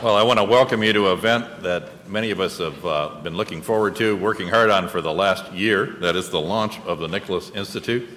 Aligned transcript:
Well, 0.00 0.14
I 0.14 0.22
want 0.22 0.38
to 0.38 0.44
welcome 0.44 0.84
you 0.84 0.92
to 0.92 1.08
an 1.08 1.18
event 1.18 1.64
that 1.64 2.08
many 2.08 2.30
of 2.30 2.38
us 2.38 2.58
have 2.58 2.86
uh, 2.86 3.20
been 3.20 3.36
looking 3.36 3.60
forward 3.60 3.96
to, 3.96 4.16
working 4.16 4.46
hard 4.46 4.70
on 4.70 4.88
for 4.88 5.00
the 5.00 5.12
last 5.12 5.52
year. 5.52 5.86
That 5.98 6.14
is 6.14 6.30
the 6.30 6.40
launch 6.40 6.78
of 6.82 7.00
the 7.00 7.08
Nicholas 7.08 7.50
Institute. 7.50 8.08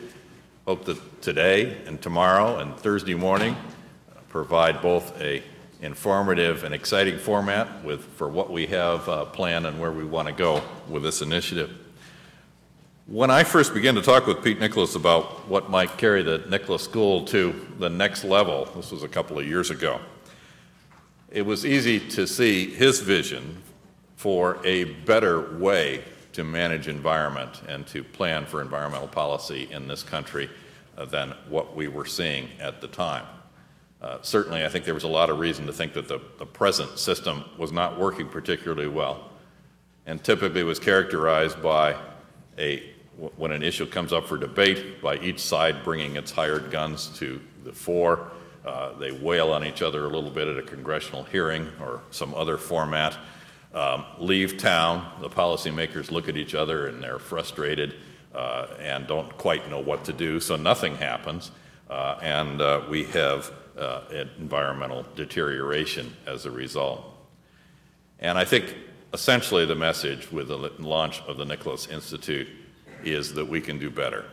Hope 0.67 0.85
that 0.85 1.23
today 1.23 1.81
and 1.87 1.99
tomorrow 1.99 2.59
and 2.59 2.77
Thursday 2.77 3.15
morning 3.15 3.57
provide 4.29 4.79
both 4.83 5.19
a 5.19 5.41
informative 5.81 6.65
and 6.65 6.75
exciting 6.75 7.17
format 7.17 7.83
with, 7.83 8.03
for 8.13 8.29
what 8.29 8.51
we 8.51 8.67
have 8.67 9.09
uh, 9.09 9.25
planned 9.25 9.65
and 9.65 9.79
where 9.79 9.91
we 9.91 10.05
want 10.05 10.27
to 10.27 10.33
go 10.35 10.61
with 10.87 11.01
this 11.01 11.23
initiative. 11.23 11.75
When 13.07 13.31
I 13.31 13.43
first 13.43 13.73
began 13.73 13.95
to 13.95 14.03
talk 14.03 14.27
with 14.27 14.43
Pete 14.43 14.59
Nicholas 14.59 14.93
about 14.93 15.49
what 15.49 15.71
might 15.71 15.97
carry 15.97 16.21
the 16.21 16.43
Nicholas 16.47 16.83
School 16.83 17.25
to 17.25 17.59
the 17.79 17.89
next 17.89 18.23
level, 18.23 18.65
this 18.75 18.91
was 18.91 19.01
a 19.01 19.07
couple 19.07 19.39
of 19.39 19.47
years 19.47 19.71
ago, 19.71 19.99
it 21.31 21.45
was 21.45 21.65
easy 21.65 21.99
to 21.99 22.27
see 22.27 22.69
his 22.69 22.99
vision 22.99 23.61
for 24.17 24.59
a 24.65 24.83
better 24.83 25.57
way 25.57 26.03
to 26.33 26.43
manage 26.43 26.87
environment 26.87 27.61
and 27.67 27.87
to 27.87 28.03
plan 28.03 28.45
for 28.45 28.61
environmental 28.61 29.07
policy 29.07 29.67
in 29.71 29.87
this 29.87 30.03
country 30.03 30.49
uh, 30.97 31.05
than 31.05 31.33
what 31.49 31.75
we 31.75 31.87
were 31.87 32.05
seeing 32.05 32.47
at 32.59 32.81
the 32.81 32.87
time. 32.87 33.25
Uh, 34.01 34.17
certainly, 34.21 34.65
I 34.65 34.69
think 34.69 34.85
there 34.85 34.93
was 34.93 35.03
a 35.03 35.09
lot 35.09 35.29
of 35.29 35.39
reason 35.39 35.65
to 35.67 35.73
think 35.73 35.93
that 35.93 36.07
the, 36.07 36.19
the 36.37 36.45
present 36.45 36.97
system 36.99 37.45
was 37.57 37.71
not 37.71 37.99
working 37.99 38.27
particularly 38.27 38.87
well 38.87 39.29
and 40.05 40.23
typically 40.23 40.63
was 40.63 40.79
characterized 40.79 41.61
by 41.61 41.95
a 42.57 42.83
when 43.37 43.51
an 43.51 43.61
issue 43.61 43.85
comes 43.85 44.13
up 44.13 44.25
for 44.27 44.37
debate 44.37 45.01
by 45.01 45.15
each 45.17 45.39
side 45.39 45.83
bringing 45.83 46.15
its 46.15 46.31
hired 46.31 46.71
guns 46.71 47.07
to 47.19 47.39
the 47.63 47.71
fore 47.71 48.31
uh, 48.65 48.93
they 48.93 49.11
wail 49.11 49.51
on 49.51 49.65
each 49.65 49.81
other 49.81 50.05
a 50.05 50.09
little 50.09 50.29
bit 50.29 50.47
at 50.47 50.57
a 50.57 50.61
congressional 50.61 51.23
hearing 51.23 51.67
or 51.79 52.01
some 52.11 52.33
other 52.35 52.57
format. 52.57 53.17
Um, 53.73 54.05
leave 54.19 54.57
town, 54.57 55.09
the 55.21 55.29
policymakers 55.29 56.11
look 56.11 56.27
at 56.27 56.37
each 56.37 56.53
other 56.53 56.87
and 56.87 57.01
they're 57.01 57.19
frustrated 57.19 57.95
uh, 58.35 58.67
and 58.79 59.07
don't 59.07 59.35
quite 59.37 59.69
know 59.69 59.79
what 59.79 60.05
to 60.05 60.13
do, 60.13 60.39
so 60.39 60.55
nothing 60.55 60.95
happens. 60.95 61.51
Uh, 61.89 62.17
and 62.21 62.61
uh, 62.61 62.81
we 62.89 63.03
have 63.05 63.51
uh, 63.77 64.01
environmental 64.37 65.05
deterioration 65.15 66.15
as 66.25 66.45
a 66.45 66.51
result. 66.51 67.03
And 68.19 68.37
I 68.37 68.45
think 68.45 68.75
essentially 69.13 69.65
the 69.65 69.75
message 69.75 70.31
with 70.31 70.47
the 70.47 70.57
launch 70.79 71.21
of 71.21 71.37
the 71.37 71.45
Nicholas 71.45 71.87
Institute 71.87 72.47
is 73.03 73.33
that 73.33 73.47
we 73.47 73.59
can 73.59 73.79
do 73.79 73.89
better. 73.89 74.25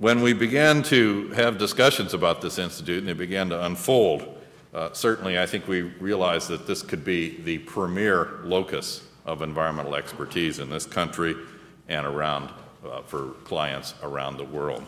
When 0.00 0.22
we 0.22 0.32
began 0.32 0.82
to 0.84 1.28
have 1.32 1.58
discussions 1.58 2.14
about 2.14 2.40
this 2.40 2.58
institute 2.58 3.00
and 3.00 3.08
they 3.08 3.12
began 3.12 3.50
to 3.50 3.66
unfold, 3.66 4.34
uh, 4.72 4.94
certainly 4.94 5.38
I 5.38 5.44
think 5.44 5.68
we 5.68 5.82
realized 5.82 6.48
that 6.48 6.66
this 6.66 6.80
could 6.80 7.04
be 7.04 7.36
the 7.42 7.58
premier 7.58 8.38
locus 8.42 9.06
of 9.26 9.42
environmental 9.42 9.94
expertise 9.94 10.58
in 10.58 10.70
this 10.70 10.86
country 10.86 11.36
and 11.90 12.06
around 12.06 12.48
uh, 12.82 13.02
for 13.02 13.32
clients 13.44 13.92
around 14.02 14.38
the 14.38 14.44
world. 14.44 14.82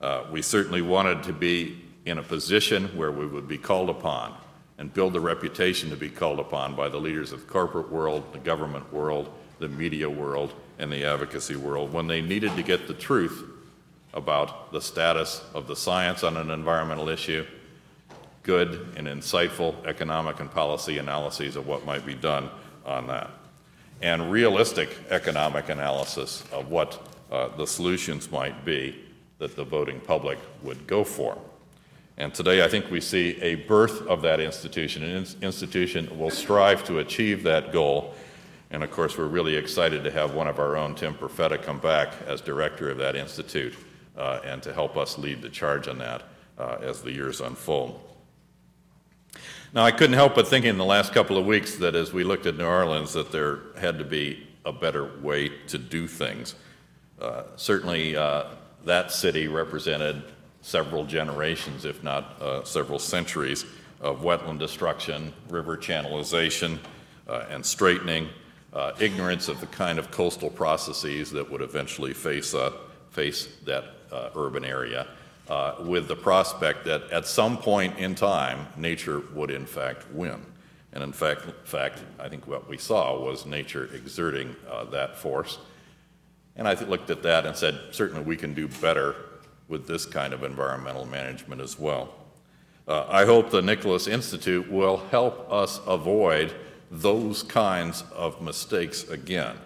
Uh, 0.00 0.22
we 0.30 0.40
certainly 0.40 0.82
wanted 0.82 1.24
to 1.24 1.32
be 1.32 1.76
in 2.06 2.18
a 2.18 2.22
position 2.22 2.96
where 2.96 3.10
we 3.10 3.26
would 3.26 3.48
be 3.48 3.58
called 3.58 3.90
upon 3.90 4.36
and 4.78 4.94
build 4.94 5.16
a 5.16 5.20
reputation 5.20 5.90
to 5.90 5.96
be 5.96 6.08
called 6.08 6.38
upon 6.38 6.76
by 6.76 6.88
the 6.88 6.98
leaders 6.98 7.32
of 7.32 7.40
the 7.40 7.52
corporate 7.52 7.90
world, 7.90 8.22
the 8.32 8.38
government 8.38 8.92
world, 8.92 9.32
the 9.58 9.68
media 9.68 10.08
world, 10.08 10.54
and 10.78 10.92
the 10.92 11.04
advocacy 11.04 11.56
world 11.56 11.92
when 11.92 12.06
they 12.06 12.20
needed 12.20 12.54
to 12.54 12.62
get 12.62 12.86
the 12.86 12.94
truth 12.94 13.57
about 14.14 14.72
the 14.72 14.80
status 14.80 15.42
of 15.54 15.66
the 15.66 15.76
science 15.76 16.24
on 16.24 16.36
an 16.36 16.50
environmental 16.50 17.08
issue, 17.08 17.46
good 18.42 18.94
and 18.96 19.06
insightful 19.06 19.74
economic 19.86 20.40
and 20.40 20.50
policy 20.50 20.98
analyses 20.98 21.56
of 21.56 21.66
what 21.66 21.84
might 21.84 22.06
be 22.06 22.14
done 22.14 22.50
on 22.86 23.06
that, 23.06 23.30
and 24.00 24.30
realistic 24.30 24.88
economic 25.10 25.68
analysis 25.68 26.42
of 26.52 26.70
what 26.70 27.06
uh, 27.30 27.48
the 27.56 27.66
solutions 27.66 28.30
might 28.30 28.64
be 28.64 29.04
that 29.38 29.54
the 29.54 29.64
voting 29.64 30.00
public 30.00 30.38
would 30.62 30.86
go 30.86 31.04
for. 31.04 31.36
And 32.16 32.34
today, 32.34 32.64
I 32.64 32.68
think 32.68 32.90
we 32.90 33.00
see 33.00 33.40
a 33.40 33.54
birth 33.54 34.02
of 34.08 34.22
that 34.22 34.40
institution. 34.40 35.04
An 35.04 35.26
institution 35.40 36.18
will 36.18 36.30
strive 36.30 36.82
to 36.84 36.98
achieve 36.98 37.44
that 37.44 37.72
goal. 37.72 38.14
And 38.70 38.82
of 38.82 38.90
course, 38.90 39.16
we're 39.16 39.26
really 39.26 39.54
excited 39.54 40.02
to 40.02 40.10
have 40.10 40.34
one 40.34 40.48
of 40.48 40.58
our 40.58 40.76
own, 40.76 40.96
Tim 40.96 41.14
Profeta, 41.14 41.62
come 41.62 41.78
back 41.78 42.14
as 42.26 42.40
director 42.40 42.90
of 42.90 42.98
that 42.98 43.14
institute 43.14 43.74
and 44.44 44.62
to 44.62 44.72
help 44.72 44.96
us 44.96 45.16
lead 45.16 45.40
the 45.40 45.48
charge 45.48 45.88
on 45.88 45.98
that 45.98 46.22
uh, 46.58 46.76
as 46.82 47.02
the 47.02 47.12
years 47.12 47.40
unfold. 47.40 48.00
Now, 49.72 49.84
I 49.84 49.92
couldn't 49.92 50.14
help 50.14 50.34
but 50.34 50.48
thinking 50.48 50.70
in 50.70 50.78
the 50.78 50.84
last 50.84 51.12
couple 51.12 51.36
of 51.36 51.46
weeks 51.46 51.76
that 51.76 51.94
as 51.94 52.12
we 52.12 52.24
looked 52.24 52.46
at 52.46 52.56
New 52.56 52.66
Orleans, 52.66 53.12
that 53.12 53.30
there 53.30 53.60
had 53.78 53.98
to 53.98 54.04
be 54.04 54.46
a 54.64 54.72
better 54.72 55.10
way 55.20 55.50
to 55.68 55.78
do 55.78 56.06
things. 56.08 56.54
Uh, 57.20 57.42
certainly, 57.56 58.16
uh, 58.16 58.44
that 58.84 59.12
city 59.12 59.46
represented 59.46 60.22
several 60.62 61.04
generations, 61.04 61.84
if 61.84 62.02
not 62.02 62.40
uh, 62.40 62.64
several 62.64 62.98
centuries, 62.98 63.66
of 64.00 64.22
wetland 64.22 64.58
destruction, 64.58 65.32
river 65.48 65.76
channelization, 65.76 66.78
uh, 67.28 67.44
and 67.50 67.64
straightening, 67.64 68.28
ignorance 68.98 69.48
of 69.48 69.60
the 69.60 69.66
kind 69.66 69.98
of 69.98 70.10
coastal 70.10 70.50
processes 70.50 71.30
that 71.30 71.50
would 71.50 71.60
eventually 71.60 72.14
face, 72.14 72.54
face 73.10 73.48
that 73.64 73.97
uh, 74.12 74.30
urban 74.34 74.64
area 74.64 75.06
uh, 75.48 75.74
with 75.80 76.08
the 76.08 76.16
prospect 76.16 76.84
that 76.84 77.10
at 77.10 77.26
some 77.26 77.56
point 77.56 77.98
in 77.98 78.14
time, 78.14 78.66
nature 78.76 79.22
would 79.34 79.50
in 79.50 79.66
fact 79.66 80.10
win. 80.12 80.44
And 80.92 81.02
in 81.02 81.12
fact, 81.12 81.44
in 81.44 81.52
fact 81.64 82.02
I 82.18 82.28
think 82.28 82.46
what 82.46 82.68
we 82.68 82.78
saw 82.78 83.18
was 83.18 83.46
nature 83.46 83.88
exerting 83.94 84.54
uh, 84.70 84.84
that 84.86 85.16
force. 85.16 85.58
And 86.56 86.66
I 86.66 86.74
looked 86.74 87.10
at 87.10 87.22
that 87.22 87.46
and 87.46 87.56
said, 87.56 87.78
certainly 87.92 88.22
we 88.22 88.36
can 88.36 88.52
do 88.52 88.68
better 88.80 89.14
with 89.68 89.86
this 89.86 90.06
kind 90.06 90.32
of 90.32 90.42
environmental 90.42 91.04
management 91.06 91.60
as 91.60 91.78
well. 91.78 92.14
Uh, 92.86 93.04
I 93.08 93.26
hope 93.26 93.50
the 93.50 93.62
Nicholas 93.62 94.06
Institute 94.06 94.70
will 94.70 94.96
help 95.10 95.50
us 95.52 95.80
avoid 95.86 96.54
those 96.90 97.42
kinds 97.42 98.02
of 98.14 98.40
mistakes 98.40 99.08
again. 99.08 99.56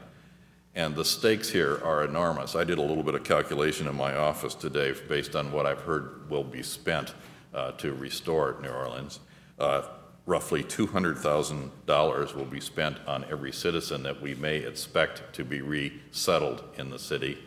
And 0.74 0.94
the 0.94 1.04
stakes 1.04 1.50
here 1.50 1.80
are 1.84 2.04
enormous. 2.04 2.56
I 2.56 2.64
did 2.64 2.78
a 2.78 2.82
little 2.82 3.02
bit 3.02 3.14
of 3.14 3.24
calculation 3.24 3.86
in 3.86 3.94
my 3.94 4.16
office 4.16 4.54
today 4.54 4.94
based 5.08 5.36
on 5.36 5.52
what 5.52 5.66
I've 5.66 5.82
heard 5.82 6.30
will 6.30 6.44
be 6.44 6.62
spent 6.62 7.14
uh, 7.52 7.72
to 7.72 7.92
restore 7.92 8.56
New 8.62 8.70
Orleans. 8.70 9.20
Uh, 9.58 9.82
roughly 10.24 10.62
$200,000 10.64 12.34
will 12.34 12.44
be 12.44 12.60
spent 12.60 12.96
on 13.06 13.24
every 13.30 13.52
citizen 13.52 14.02
that 14.04 14.22
we 14.22 14.34
may 14.34 14.56
expect 14.56 15.32
to 15.34 15.44
be 15.44 15.60
resettled 15.60 16.64
in 16.78 16.88
the 16.88 16.98
city, 16.98 17.38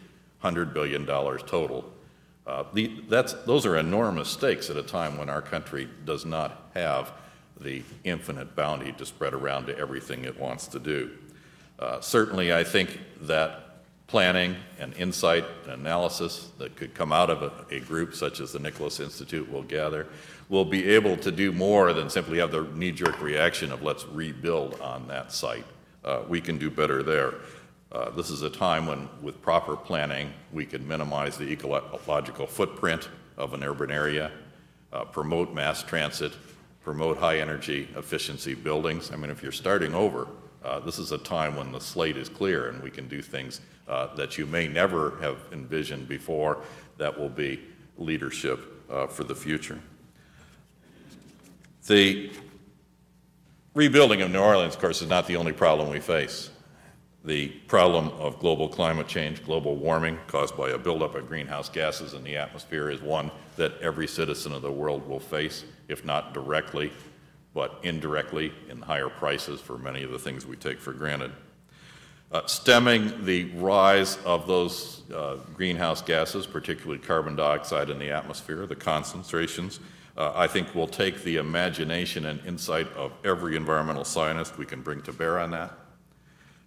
$100 0.44 0.74
billion 0.74 1.06
total. 1.06 1.92
Uh, 2.46 2.64
the, 2.74 3.02
those 3.46 3.66
are 3.66 3.78
enormous 3.78 4.30
stakes 4.30 4.70
at 4.70 4.78
a 4.78 4.84
time 4.84 5.18
when 5.18 5.30
our 5.30 5.42
country 5.42 5.90
does 6.06 6.26
not 6.26 6.70
have 6.76 7.12
the 7.60 7.82
infinite 8.04 8.56
bounty 8.56 8.92
to 8.92 9.06
spread 9.06 9.34
around 9.34 9.66
to 9.66 9.76
everything 9.80 10.26
it 10.26 10.40
wants 10.40 10.68
to 10.68 10.78
do. 10.78 11.10
Uh, 11.80 12.00
certainly, 12.00 12.54
I 12.54 12.64
think 12.64 13.00
that 13.22 13.66
planning 14.08 14.56
and 14.80 14.94
insight 14.96 15.44
and 15.64 15.74
analysis 15.74 16.52
that 16.58 16.76
could 16.76 16.94
come 16.94 17.12
out 17.12 17.30
of 17.30 17.42
a, 17.42 17.76
a, 17.76 17.80
group 17.80 18.14
such 18.14 18.40
as 18.40 18.54
the 18.54 18.60
Nicholas 18.60 19.00
Institute 19.00 19.52
will 19.52 19.64
gather 19.64 20.08
will 20.48 20.64
be 20.64 20.88
able 20.90 21.18
to 21.18 21.32
do 21.32 21.52
more 21.52 21.92
than 21.92 22.10
simply 22.10 22.38
have 22.38 22.52
the 22.52 22.62
knee 22.76 22.92
jerk 22.92 23.20
reaction 23.22 23.72
of 23.72 23.82
let's 23.82 24.06
rebuild 24.06 24.80
on 24.80 25.08
that 25.08 25.32
site. 25.32 25.66
Uh, 26.04 26.22
we 26.28 26.40
can 26.40 26.58
do 26.58 26.70
better 26.70 27.02
there. 27.02 27.34
Uh, 27.92 28.12
this 28.12 28.30
is 28.30 28.44
a 28.44 28.50
time 28.50 28.86
when, 28.86 29.10
with 29.22 29.42
proper 29.42 29.76
planning, 29.76 30.32
we 30.52 30.66
can 30.66 30.88
minimize 30.88 31.38
the 31.38 31.50
ecological 31.52 32.46
footprint 32.46 33.10
of 33.38 33.54
an 33.54 33.64
urban 33.64 33.90
area, 33.90 34.32
uh, 34.94 35.04
promote 35.06 35.54
mass 35.54 35.82
transit, 35.82 36.34
promote 36.84 37.18
high 37.18 37.40
energy 37.40 37.88
efficiency 37.96 38.54
buildings. 38.54 39.12
I 39.12 39.16
mean, 39.16 39.32
if 39.32 39.42
you're 39.42 39.52
starting 39.52 39.96
over, 39.96 40.28
uh, 40.66 40.80
this 40.80 40.98
is 40.98 41.12
a 41.12 41.18
time 41.20 41.56
when 41.56 41.72
the 41.72 41.80
slate 41.80 42.18
is 42.18 42.28
clear 42.28 42.70
and 42.70 42.82
we 42.82 42.90
can 42.90 43.08
do 43.08 43.22
things 43.22 43.62
uh, 43.88 44.14
that 44.16 44.38
you 44.38 44.46
may 44.46 44.68
never 44.68 45.18
have 45.22 45.38
envisioned 45.52 46.08
before 46.08 46.62
that 46.98 47.18
will 47.18 47.30
be 47.30 47.60
leadership 47.98 48.60
uh, 48.90 49.08
for 49.08 49.24
the 49.24 49.36
future. 49.36 49.80
The 51.86 52.32
rebuilding 53.76 54.24
of 54.24 54.32
New 54.32 54.40
Orleans, 54.40 54.74
of 54.74 54.82
course, 54.82 55.04
is 55.04 55.10
not 55.10 55.28
the 55.28 55.36
only 55.36 55.54
problem 55.54 55.90
we 55.90 56.00
face. 56.00 56.50
The 57.24 57.50
problem 57.68 58.10
of 58.10 58.40
global 58.40 58.68
climate 58.68 59.08
change, 59.08 59.44
global 59.44 59.76
warming 59.76 60.18
caused 60.28 60.58
by 60.58 60.70
a 60.70 60.78
buildup 60.78 61.16
of 61.16 61.28
greenhouse 61.28 61.70
gases 61.70 62.14
in 62.14 62.24
the 62.24 62.38
atmosphere, 62.38 62.90
is 62.90 63.02
one 63.02 63.30
that 63.56 63.80
every 63.82 64.08
citizen 64.08 64.52
of 64.52 64.62
the 64.62 64.72
world 64.72 65.08
will 65.08 65.20
face, 65.20 65.64
if 65.88 66.06
not 66.06 66.34
directly, 66.34 66.92
but 67.56 67.80
indirectly 67.84 68.52
in 68.70 68.82
higher 68.82 69.10
prices 69.10 69.62
for 69.62 69.78
many 69.78 70.04
of 70.04 70.12
the 70.12 70.20
things 70.20 70.46
we 70.46 70.58
take 70.58 70.80
for 70.80 70.92
granted. 70.92 71.32
Uh, 72.32 72.46
stemming 72.46 73.24
the 73.24 73.46
rise 73.52 74.18
of 74.26 74.46
those 74.46 75.10
uh, 75.12 75.38
greenhouse 75.54 76.02
gases, 76.02 76.46
particularly 76.46 77.00
carbon 77.00 77.34
dioxide 77.36 77.90
in 77.90 77.98
the 77.98 78.12
atmosphere, 78.12 78.66
the 78.68 78.76
concentrations, 78.76 79.80
uh, 80.18 80.34
I 80.36 80.48
think 80.48 80.76
will 80.76 80.88
take 80.88 81.24
the 81.24 81.38
imagination 81.38 82.26
and 82.26 82.46
insight 82.46 82.92
of 82.94 83.14
every 83.24 83.56
environmental 83.56 84.04
scientist 84.04 84.58
we 84.58 84.66
can 84.66 84.82
bring 84.82 85.02
to 85.04 85.14
bear 85.14 85.40
on 85.40 85.52
that. 85.52 85.72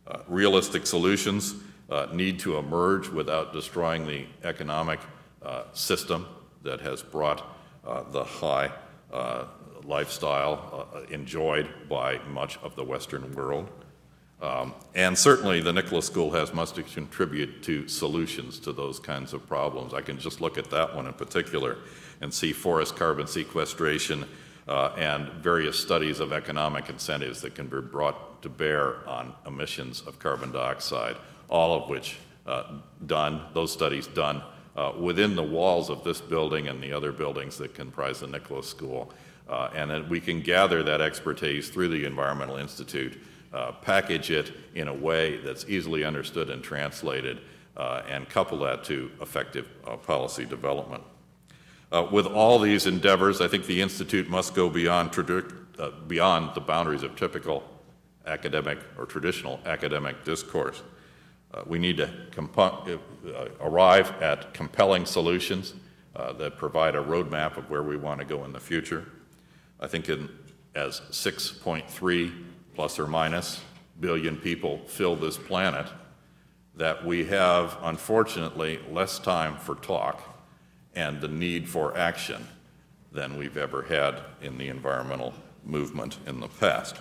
Uh, 0.07 0.21
realistic 0.27 0.87
solutions 0.87 1.55
uh, 1.91 2.07
need 2.13 2.39
to 2.39 2.57
emerge 2.57 3.09
without 3.09 3.53
destroying 3.53 4.07
the 4.07 4.25
economic 4.43 5.01
uh, 5.43 5.65
system 5.75 6.27
that 6.63 6.81
has 6.81 7.03
brought 7.03 7.45
the 8.13 8.25
high 8.25 8.71
uh, 9.79 9.87
lifestyle 9.87 10.89
enjoyed 11.11 11.69
by 11.89 12.19
much 12.29 12.59
of 12.59 12.75
the 12.77 12.85
Western 12.85 13.33
world. 13.35 13.69
Um, 14.41 14.75
and 14.95 15.19
certainly 15.19 15.61
the 15.61 15.73
Nicholas 15.73 16.07
School 16.07 16.31
has 16.31 16.55
much 16.55 16.73
to 16.73 16.85
contribute 16.85 17.63
to 17.65 17.89
solutions 17.89 18.61
to 18.61 18.73
those 18.73 19.01
kinds 19.01 19.33
of 19.33 19.47
problems. 19.49 19.95
I 19.95 20.01
can 20.01 20.19
just 20.19 20.41
look 20.41 20.57
at 20.57 20.71
that 20.71 20.95
one 20.95 21.07
in 21.07 21.13
particular 21.13 21.79
and 22.21 22.33
see 22.33 22.53
forest 22.53 22.95
carbon 22.95 23.27
sequestration 23.27 24.25
uh, 24.69 24.93
and 24.97 25.29
various 25.43 25.79
studies 25.79 26.21
of 26.21 26.33
economic 26.33 26.89
incentives 26.89 27.41
that 27.41 27.55
can 27.55 27.67
be 27.67 27.81
brought 27.81 28.41
to 28.43 28.49
bear 28.49 29.09
on 29.09 29.35
emissions 29.47 30.03
of 30.03 30.19
carbon 30.21 30.53
dioxide, 30.53 31.17
all 31.49 31.83
of 31.83 31.89
which 31.89 32.19
uh, 32.47 32.75
done, 33.07 33.43
those 33.55 33.73
studies 33.73 34.07
done 34.07 34.43
uh, 34.77 34.93
within 35.01 35.35
the 35.35 35.43
walls 35.43 35.91
of 35.91 36.05
this 36.05 36.21
building 36.21 36.69
and 36.69 36.81
the 36.81 36.93
other 36.93 37.11
buildings 37.11 37.59
that 37.59 37.75
comprise 37.75 38.21
the 38.21 38.27
Nicholas 38.27 38.69
School. 38.69 39.13
Uh, 39.49 39.71
and 39.75 39.91
that 39.91 40.09
we 40.09 40.21
can 40.21 40.43
gather 40.43 40.83
that 40.83 41.01
expertise 41.01 41.71
through 41.71 41.89
the 41.89 42.05
Environmental 42.05 42.57
Institute, 42.57 43.19
uh, 43.53 43.73
package 43.73 44.31
it 44.31 44.53
in 44.75 44.89
a 44.89 44.95
way 44.95 45.39
that's 45.39 45.65
easily 45.69 46.05
understood 46.05 46.51
and 46.51 46.63
translated, 46.63 47.41
uh, 47.77 48.03
and 48.09 48.29
couple 48.29 48.59
that 48.59 48.85
to 48.85 49.11
effective 49.23 49.67
policy 50.03 50.45
development. 50.45 51.03
Uh, 51.91 52.07
with 52.13 52.27
all 52.27 52.59
these 52.59 52.87
endeavors, 52.87 53.41
I 53.41 53.49
think 53.49 53.65
the 53.65 53.81
Institute 53.81 54.29
must 54.29 54.55
go 54.55 54.69
beyond, 54.69 55.19
uh, 55.79 55.91
beyond 56.07 56.55
the 56.55 56.61
boundaries 56.61 57.03
of 57.03 57.17
typical 57.17 57.65
academic 58.27 58.79
or 58.99 59.07
traditional 59.07 59.59
academic 59.65 60.23
discourse. 60.25 60.83
Uh, 61.55 61.63
we 61.67 61.79
need 61.79 61.97
to 61.97 62.11
uh, 62.59 62.99
arrive 63.61 64.11
at 64.21 64.53
compelling 64.53 65.07
solutions 65.07 65.75
uh, 66.15 66.33
that 66.35 66.59
provide 66.59 66.95
a 66.95 67.03
roadmap 67.03 67.57
of 67.57 67.71
where 67.71 67.83
we 67.83 67.97
want 67.97 68.21
to 68.21 68.27
go 68.27 68.45
in 68.45 68.53
the 68.53 68.61
future. 68.61 69.07
I 69.81 69.87
think 69.87 70.09
in, 70.09 70.29
as 70.75 71.01
6.3 71.11 72.45
plus 72.75 72.99
or 72.99 73.07
minus 73.07 73.61
billion 74.01 74.37
people 74.37 74.79
fill 74.87 75.17
this 75.17 75.37
planet, 75.37 75.87
that 76.77 77.05
we 77.05 77.25
have, 77.25 77.77
unfortunately, 77.83 78.79
less 78.91 79.19
time 79.19 79.57
for 79.57 79.75
talk 79.75 80.23
and 80.95 81.21
the 81.21 81.29
need 81.29 81.69
for 81.69 81.97
action 81.97 82.47
than 83.13 83.37
we've 83.37 83.57
ever 83.57 83.83
had 83.83 84.21
in 84.41 84.59
the 84.59 84.69
environmental 84.69 85.35
movement 85.65 86.19
in 86.27 86.41
the 86.41 86.49
past. 86.49 86.97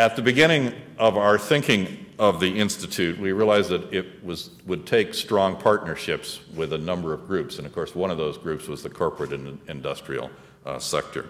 At 0.00 0.16
the 0.16 0.22
beginning 0.22 0.72
of 0.96 1.18
our 1.18 1.36
thinking 1.36 2.06
of 2.18 2.40
the 2.40 2.58
Institute, 2.58 3.18
we 3.18 3.32
realized 3.32 3.68
that 3.68 3.92
it 3.92 4.24
was, 4.24 4.48
would 4.64 4.86
take 4.86 5.12
strong 5.12 5.56
partnerships 5.56 6.40
with 6.54 6.72
a 6.72 6.78
number 6.78 7.12
of 7.12 7.26
groups. 7.26 7.58
And 7.58 7.66
of 7.66 7.74
course, 7.74 7.94
one 7.94 8.10
of 8.10 8.16
those 8.16 8.38
groups 8.38 8.66
was 8.66 8.82
the 8.82 8.88
corporate 8.88 9.34
and 9.34 9.60
industrial 9.68 10.30
uh, 10.64 10.78
sector. 10.78 11.28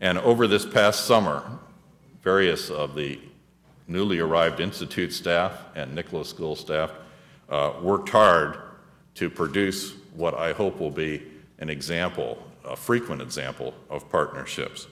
And 0.00 0.18
over 0.18 0.46
this 0.46 0.64
past 0.64 1.06
summer, 1.06 1.42
various 2.22 2.70
of 2.70 2.94
the 2.94 3.18
newly 3.88 4.20
arrived 4.20 4.60
Institute 4.60 5.12
staff 5.12 5.60
and 5.74 5.92
Nicholas 5.92 6.28
School 6.28 6.54
staff 6.54 6.92
uh, 7.48 7.72
worked 7.82 8.10
hard 8.10 8.56
to 9.16 9.28
produce 9.28 9.94
what 10.14 10.34
I 10.34 10.52
hope 10.52 10.78
will 10.78 10.92
be 10.92 11.24
an 11.58 11.68
example, 11.68 12.40
a 12.64 12.76
frequent 12.76 13.20
example 13.20 13.74
of 13.88 14.08
partnerships. 14.08 14.86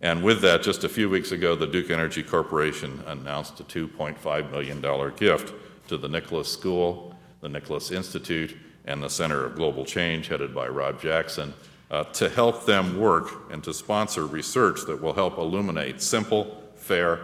And 0.00 0.22
with 0.22 0.40
that, 0.42 0.62
just 0.62 0.84
a 0.84 0.88
few 0.88 1.10
weeks 1.10 1.32
ago, 1.32 1.56
the 1.56 1.66
Duke 1.66 1.90
Energy 1.90 2.22
Corporation 2.22 3.02
announced 3.06 3.58
a 3.58 3.64
$2.5 3.64 4.50
million 4.50 5.14
gift 5.16 5.52
to 5.88 5.96
the 5.96 6.08
Nicholas 6.08 6.50
School, 6.50 7.14
the 7.40 7.48
Nicholas 7.48 7.90
Institute, 7.90 8.56
and 8.84 9.02
the 9.02 9.10
Center 9.10 9.44
of 9.44 9.56
Global 9.56 9.84
Change, 9.84 10.28
headed 10.28 10.54
by 10.54 10.68
Rob 10.68 11.00
Jackson, 11.00 11.52
uh, 11.90 12.04
to 12.04 12.28
help 12.28 12.64
them 12.64 12.98
work 12.98 13.50
and 13.50 13.64
to 13.64 13.74
sponsor 13.74 14.26
research 14.26 14.80
that 14.86 15.00
will 15.00 15.14
help 15.14 15.36
illuminate 15.36 16.00
simple, 16.00 16.62
fair, 16.76 17.20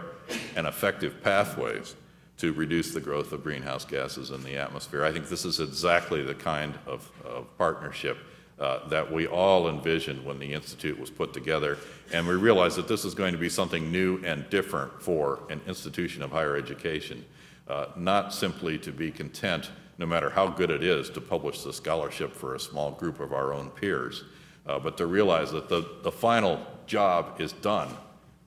and 0.55 0.67
effective 0.67 1.23
pathways 1.23 1.95
to 2.37 2.51
reduce 2.51 2.93
the 2.93 2.99
growth 2.99 3.31
of 3.31 3.43
greenhouse 3.43 3.85
gases 3.85 4.31
in 4.31 4.43
the 4.43 4.57
atmosphere. 4.57 5.05
I 5.05 5.11
think 5.11 5.29
this 5.29 5.45
is 5.45 5.59
exactly 5.59 6.23
the 6.23 6.35
kind 6.35 6.73
of, 6.85 7.09
of 7.23 7.57
partnership 7.57 8.17
uh, 8.59 8.87
that 8.87 9.11
we 9.11 9.27
all 9.27 9.67
envisioned 9.67 10.23
when 10.25 10.39
the 10.39 10.53
Institute 10.53 10.97
was 10.99 11.09
put 11.09 11.33
together. 11.33 11.77
And 12.13 12.25
we 12.25 12.35
realized 12.35 12.77
that 12.77 12.87
this 12.87 13.03
is 13.03 13.13
going 13.13 13.33
to 13.33 13.37
be 13.37 13.49
something 13.49 13.91
new 13.91 14.21
and 14.23 14.49
different 14.49 15.01
for 15.01 15.41
an 15.49 15.61
institution 15.67 16.21
of 16.23 16.31
higher 16.31 16.55
education, 16.55 17.25
uh, 17.67 17.87
not 17.95 18.33
simply 18.33 18.77
to 18.79 18.91
be 18.91 19.11
content, 19.11 19.71
no 19.97 20.05
matter 20.05 20.29
how 20.29 20.47
good 20.47 20.71
it 20.71 20.83
is, 20.83 21.09
to 21.09 21.21
publish 21.21 21.63
the 21.63 21.73
scholarship 21.73 22.33
for 22.33 22.55
a 22.55 22.59
small 22.59 22.91
group 22.91 23.19
of 23.19 23.33
our 23.33 23.53
own 23.53 23.69
peers, 23.71 24.23
uh, 24.67 24.79
but 24.79 24.97
to 24.97 25.05
realize 25.05 25.51
that 25.51 25.67
the, 25.69 25.85
the 26.03 26.11
final 26.11 26.65
job 26.87 27.39
is 27.41 27.51
done 27.53 27.89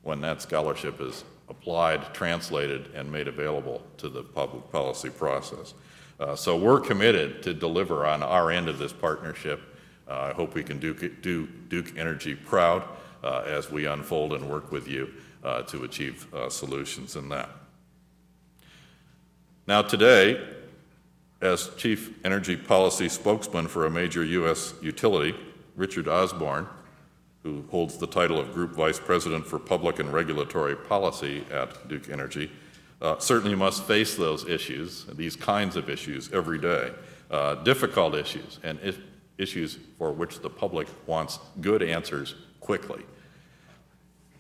when 0.03 0.21
that 0.21 0.41
scholarship 0.41 1.01
is 1.01 1.25
applied, 1.49 2.15
translated, 2.15 2.91
and 2.95 3.11
made 3.11 3.29
available 3.29 3.83
to 3.99 4.09
the 4.09 4.23
public 4.23 4.71
policy 4.71 5.11
process. 5.11 5.75
Uh, 6.21 6.35
so 6.35 6.57
we're 6.57 6.81
committed 6.81 7.43
to 7.43 7.55
deliver 7.55 8.05
on 8.07 8.23
our 8.23 8.51
end 8.51 8.69
of 8.69 8.79
this 8.79 8.93
partnership. 8.93 9.61
Uh, 10.09 10.31
I 10.31 10.33
hope 10.33 10.55
we 10.55 10.63
can 10.63 10.79
do, 10.79 10.95
do 10.95 11.47
Duke 11.69 11.97
Energy 11.97 12.35
proud 12.35 12.83
uh, 13.23 13.43
as 13.47 13.71
we 13.71 13.87
unfold 13.87 14.33
and 14.33 14.49
work 14.49 14.73
with 14.73 14.89
you 14.89 15.13
uh, 15.45 15.63
to 15.63 15.85
achieve 15.85 16.27
solutions 16.49 17.17
in 17.17 17.29
that. 17.29 17.51
Now, 19.67 19.83
today, 19.83 20.43
as 21.41 21.71
Chief 21.77 22.25
Energy 22.25 22.57
Policy 22.57 23.09
Spokesman 23.09 23.69
for 23.69 23.87
a 23.87 23.91
major 23.91 24.25
U.S. 24.25 24.75
utility, 24.81 25.37
Richard 25.77 26.09
Osborne 26.09 26.67
who 27.43 27.65
holds 27.71 27.97
the 27.97 28.07
title 28.07 28.39
of 28.39 28.53
Group 28.53 28.73
Vice 28.73 28.99
President 28.99 29.47
for 29.47 29.59
Public 29.59 30.01
and 30.01 30.13
Regulatory 30.13 30.77
Policy 30.77 31.45
at 31.51 31.89
Duke 31.89 32.11
Energy, 32.11 32.51
uh, 33.01 33.19
certainly 33.19 33.55
must 33.55 33.85
face 33.85 34.17
those 34.17 34.47
issues, 34.49 35.07
these 35.15 35.37
kinds 35.37 35.77
of 35.77 35.89
issues, 35.89 36.31
every 36.33 36.59
day. 36.59 36.93
Uh, 37.31 37.55
difficult 37.57 38.15
issues, 38.15 38.59
and 38.63 38.79
issues 39.39 39.79
for 39.97 40.13
which 40.13 40.41
the 40.41 40.51
public 40.51 40.89
wants 41.07 41.39
good 41.61 41.83
answers 41.83 42.35
quickly. 42.61 43.03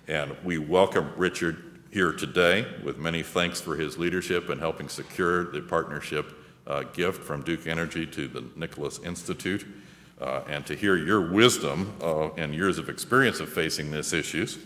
And 0.09 0.37
we 0.45 0.59
welcome 0.59 1.12
Richard 1.17 1.81
here 1.90 2.12
today 2.12 2.67
with 2.83 2.99
many 2.99 3.23
thanks 3.23 3.61
for 3.61 3.76
his 3.76 3.97
leadership 3.97 4.50
in 4.50 4.59
helping 4.59 4.88
secure 4.88 5.50
the 5.50 5.62
partnership 5.62 6.35
uh, 6.67 6.83
gift 6.83 7.23
from 7.23 7.43
Duke 7.43 7.67
Energy 7.67 8.07
to 8.07 8.28
the 8.28 8.45
Nicholas 8.57 8.99
Institute 8.99 9.67
uh, 10.21 10.43
and 10.49 10.67
to 10.67 10.75
hear 10.75 10.97
your 10.97 11.21
wisdom 11.21 11.95
uh, 12.02 12.31
and 12.35 12.55
years 12.55 12.78
of 12.78 12.88
experience 12.88 13.40
of 13.40 13.49
facing 13.49 13.90
these 13.90 14.12
issues, 14.12 14.59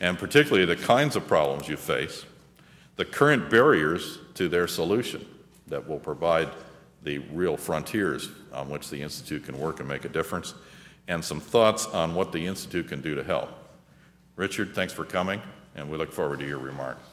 and 0.00 0.18
particularly 0.18 0.64
the 0.64 0.76
kinds 0.76 1.16
of 1.16 1.26
problems 1.26 1.68
you 1.68 1.76
face, 1.76 2.24
the 2.96 3.04
current 3.04 3.50
barriers 3.50 4.18
to 4.34 4.48
their 4.48 4.66
solution 4.66 5.26
that 5.66 5.86
will 5.86 5.98
provide 5.98 6.48
the 7.02 7.18
real 7.18 7.56
frontiers 7.56 8.28
on 8.52 8.68
which 8.68 8.90
the 8.90 9.00
Institute 9.00 9.44
can 9.44 9.58
work 9.58 9.80
and 9.80 9.88
make 9.88 10.04
a 10.04 10.08
difference, 10.08 10.54
and 11.08 11.24
some 11.24 11.40
thoughts 11.40 11.86
on 11.86 12.14
what 12.14 12.32
the 12.32 12.46
Institute 12.46 12.88
can 12.88 13.00
do 13.00 13.14
to 13.14 13.24
help. 13.24 13.50
Richard, 14.36 14.74
thanks 14.74 14.92
for 14.92 15.04
coming, 15.04 15.42
and 15.74 15.90
we 15.90 15.96
look 15.96 16.12
forward 16.12 16.38
to 16.40 16.46
your 16.46 16.58
remarks. 16.58 17.11